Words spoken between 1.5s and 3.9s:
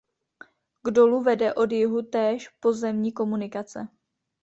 od jihu též pozemní komunikace.